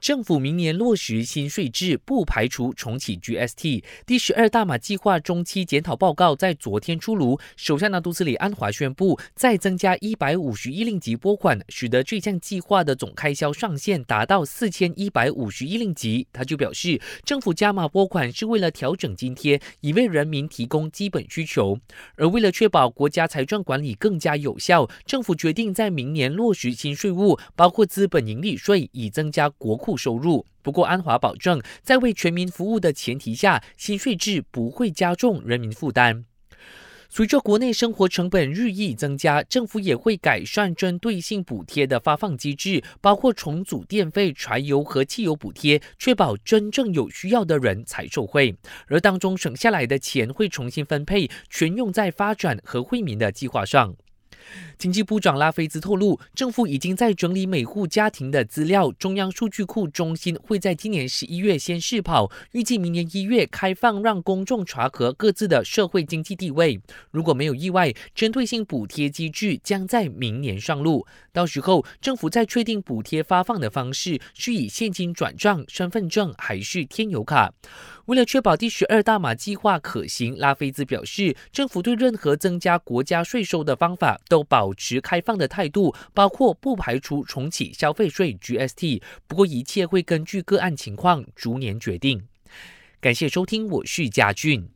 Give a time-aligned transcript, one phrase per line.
[0.00, 3.82] 政府明年落实新税制，不排除重启 GST。
[4.06, 16.28] 第十二大马计划中期检讨报告在昨天出炉，首相纳杜斯里安华宣布再增加一百五十亿令吉拨款，使得这项计划的总开销上限达到四千一百五十亿令吉。
[16.32, 21.78] 他就表示，政府加码拨款是为了调整津贴，以为人民提供基本需求。
[22.14, 29.87] 而为了确保国家财政管理更加有效，政府决定在明年落实新税务，包括资本盈利税，以增加国库。
[29.88, 30.44] 不收入。
[30.60, 36.26] 不过，安华保证，在为全民服务的前提下，新税制不会加重人民负担。
[37.08, 48.54] 随着国内生活成本日益增加，政府也会改善针对性补贴的发放机制，包括重组电费、柴油和汽油补贴，确保真正有需要的人才受惠。
[48.88, 53.96] 而当中省下来的钱会重新分配，全用在发展和惠民的计划上。
[54.78, 66.80] 经济部长拉菲兹透露，政府已经在整理每户家庭的资料，中央数据库中心会在今年十一月先试跑，预计明年一月开放，让公众查核各自的社会经济地位。
[67.10, 77.52] 如果没有意外，针对性补贴机制将在明年上路，到时候政府再确定补贴发放的方式是以现金转账、身份证还是添油卡。
[78.06, 89.02] 为了确保第十二大马计划可行，拉菲兹表示，政府对任何增加国家税收的方法都都保持开放的态度，包括不排除重启消费税 GST。
[89.26, 92.22] 不过，一切会根据个案情况逐年决定。
[93.00, 94.68] 感谢收听，我是嘉俊。